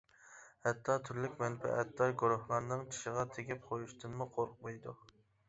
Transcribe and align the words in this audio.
ھەتتا 0.67 0.95
تۈرلۈك 1.09 1.35
مەنپەئەتدار 1.43 2.15
گۇرۇھلارنىڭ 2.23 2.83
چىشىغا 2.97 3.27
تېگىپ 3.37 3.69
قويۇشتىنمۇ 3.71 4.29
قورقمايدۇ. 4.41 4.99